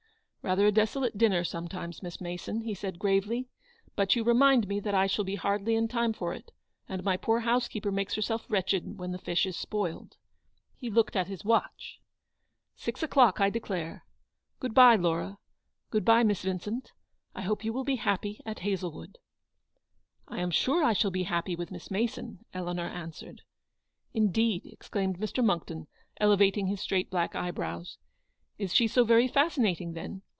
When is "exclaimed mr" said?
24.73-25.45